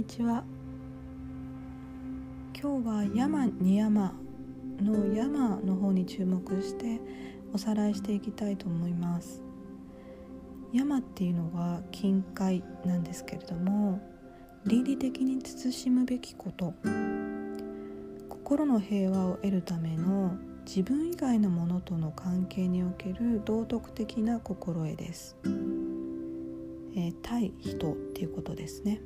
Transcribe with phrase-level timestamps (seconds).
[0.00, 0.42] にちは。
[2.58, 4.14] 今日は山に山
[4.80, 6.98] の山の方に注目して
[7.52, 9.42] おさらいしていきたいと思います。
[10.72, 14.00] 山っていうのは近海なんですけれども
[14.64, 16.72] 倫理的に慎むべきこと。
[18.30, 29.02] 心の平和を得るための自分以外のものとの関係における道徳的な心得です、えー、対人っていうことですね。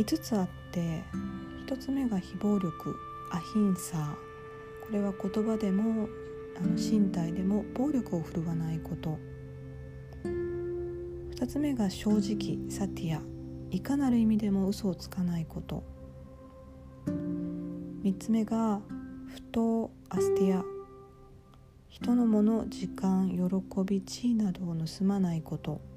[0.00, 1.02] 5つあって
[1.66, 2.96] 1つ目が非暴力
[3.32, 4.14] アヒンサー。
[4.86, 6.08] これは言葉でも
[6.56, 9.18] あの身体でも暴力を振るわないこと。
[10.24, 13.20] 2つ目が正直サティア。
[13.70, 15.84] いかなる意味でも嘘をつかないこと。
[17.06, 18.80] 3つ目が
[19.26, 20.64] 不当アスティア。
[21.90, 23.38] 人のもの時間喜
[23.84, 25.89] び地位などを盗まないこと。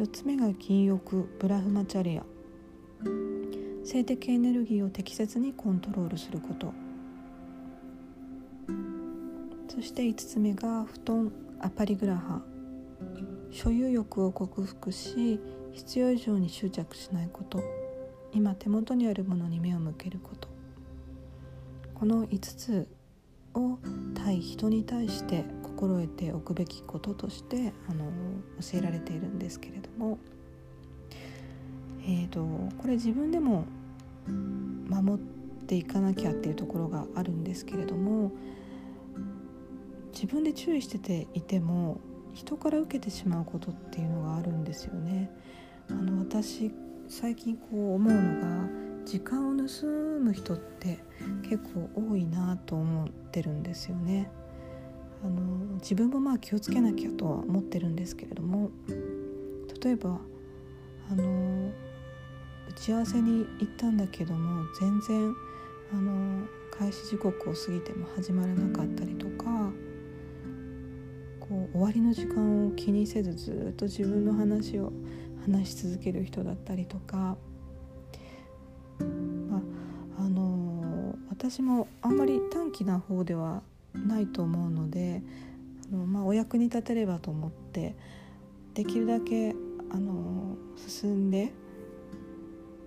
[0.00, 2.24] 4つ目が禁欲ブラフマチャリア。
[3.84, 6.72] 性的エネルギーを適切にコントロールすること。
[9.68, 12.40] そして5つ目が布団アパリグラハ
[13.50, 15.38] 所有欲を克服し
[15.72, 17.62] 必要以上に執着しないこと。
[18.32, 20.48] 今手元にあるものに目を向けること。
[21.94, 22.88] この5つ
[23.52, 23.76] を
[24.14, 25.44] 対人に対して
[25.80, 28.04] 心得ておくべきこととしてあの
[28.60, 30.18] 教えられているんですけれども、
[32.02, 32.44] えーと、
[32.76, 33.64] これ自分でも
[34.90, 38.30] 守っていかなきゃっていうところがあるんですけれども
[40.12, 41.98] 自分で注意してていても
[42.34, 45.30] 人から受けてしまうことっていうのがあるんですよね。
[45.88, 46.70] あの私
[47.08, 48.68] 最近こう思うのが
[49.06, 50.98] 時間を盗む人って
[51.42, 54.30] 結構多いなと思ってるんですよね。
[55.80, 58.70] 自分もまあ気をつけなきゃとは思ってるんですけれども
[59.82, 60.20] 例えば
[61.10, 61.70] あの
[62.68, 65.34] 打ち合わせに行ったんだけども全然
[65.92, 66.46] あの
[66.78, 69.70] 開始時刻を過ぎても始まらなかったりとか
[71.40, 74.92] こう終わりの時間を気にせずずっと自分の話を
[75.42, 77.36] 話し続ける人だったりとか
[81.50, 83.62] 私もあんまり短気な方では
[83.94, 85.22] ないと思うので
[85.90, 87.94] の、まあ、お役に立てればと思って
[88.74, 89.54] できるだけ
[89.90, 91.52] あの進んで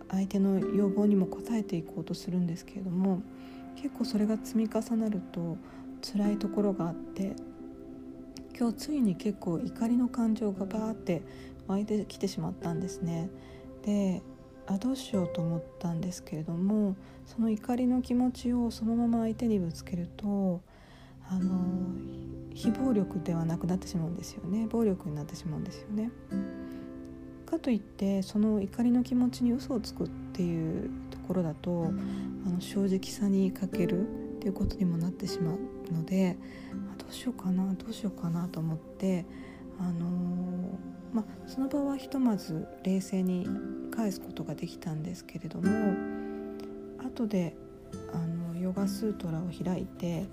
[0.10, 3.22] 相手の要望にも応えていこうとするんですけれども
[3.76, 5.58] 結構それが積み重なると
[6.02, 7.36] 辛いところがあって
[8.58, 11.24] 今日ついに結構怒りの感情がバーって
[11.68, 13.30] 湧いてきてしまったんですね。
[13.84, 14.22] で
[14.66, 20.62] あどうしようと思ったんですけれどもその怒りの気持ちをそのまま相手にぶつけると
[21.30, 21.60] あの
[22.54, 26.12] 非暴力ではなくなってしまうんですよね暴力になってしまうんですよね。
[27.46, 31.92] かといってその怒りの気持ちに嘘をつくっていうところだと
[32.46, 36.38] あの正直さに欠けるっていうことにもなってしまうので
[36.98, 39.26] どうしようかなどうしようかなと思って
[39.80, 40.78] あの
[41.14, 43.48] まあ、その場はひとまず冷静に
[43.96, 45.70] 返すことができたんですけれども
[47.06, 47.56] 後で
[48.12, 50.26] あのヨガスートラを開いて、えっ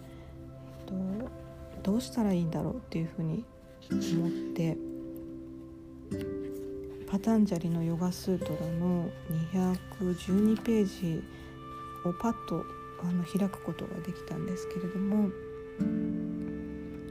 [0.86, 0.94] と、
[1.90, 3.44] どうしたらいいんだろうっていうふうに
[3.90, 4.76] 思って
[7.10, 9.08] パタンジャリのヨガスートラの
[9.52, 11.20] 212ページ
[12.04, 12.64] をパッと
[13.02, 15.30] あの開くことができたんですけれども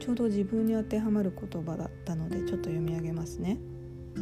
[0.00, 3.58] ちょうど自分に当てはまる言葉だったのでちょっと読み上げますね。
[4.16, 4.18] え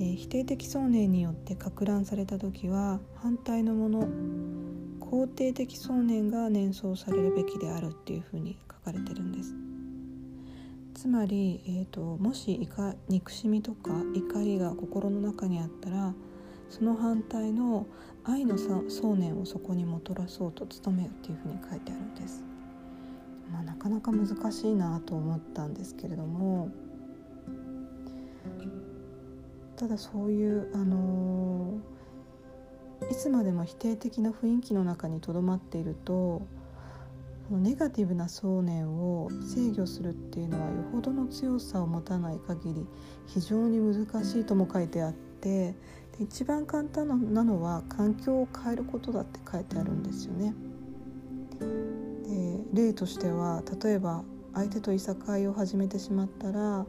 [0.00, 4.08] ー、否定的想念によってか乱された時は反対のもの
[5.00, 8.56] 肯定的想念が念想されるべきであるっていうふうに
[8.88, 9.54] かれてるんです。
[10.94, 12.68] つまり、えーと、もし
[13.08, 16.12] 憎しみとか怒りが心の中にあったら
[16.70, 17.86] その反対の
[18.24, 22.42] 愛の想念をそこにもたらそうと努めよっていうふうに書いてあるんです、
[23.52, 26.70] まあ、なかなか難しいなと思ったんですけれども
[29.76, 31.78] ただそういうあの
[33.08, 36.42] いつまでも否定的な雰囲気の中にとどまっていると
[37.50, 42.86] ネガティブな想念を制御するっていうのはよほどの強さを持たない限り
[43.26, 45.74] 非常に難しいとも書いてあって
[46.18, 50.54] で一番簡単なのは環境を変えることだって書いてあるんですよね。
[52.72, 54.24] で例としては例えば
[54.54, 56.84] 相手といさかいを始めてしまったら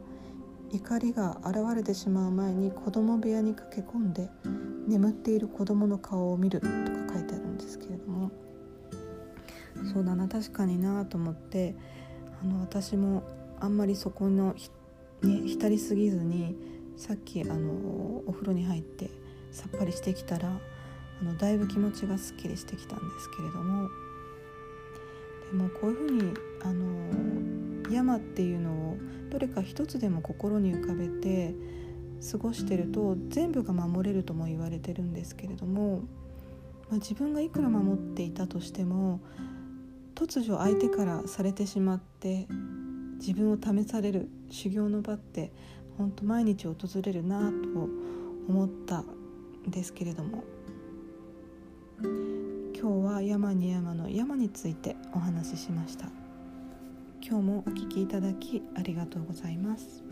[0.72, 4.30] 怒りが現れてしまう前に子供部屋に駆け込んで
[4.88, 6.74] 眠っている子供の顔を見るとか
[7.14, 8.32] 書いてあるんですけれども
[9.94, 11.76] そうだな確かになと思って
[12.42, 13.24] あの私も
[13.60, 14.56] あんまりそこの
[15.22, 16.56] に浸りすぎずに
[16.96, 19.10] さっきあのお風呂に入って
[19.52, 23.90] さっぱりしてきたらあのだいぶ気持ちがすっきりしてきたんですけれども
[25.52, 26.34] でもこういうふうに
[26.64, 28.98] あの山っていうのを
[29.30, 31.54] どれか一つでも心に浮かべて
[32.32, 36.02] 過ごしてると全部が守れるとも言われてるんですけれども、
[36.90, 39.22] まあ、自分がいくら守っていたとしても
[40.19, 42.45] 突如相手からされてしまって
[43.21, 45.54] 自分を試される修行の場って
[45.98, 47.89] 本当毎日訪れるなと
[48.50, 49.06] 思ったん
[49.69, 50.44] ですけれども
[52.01, 56.07] 今日は山に山の山についてお話ししました
[57.25, 60.04] 今日もお聴きいただきありがとうございます。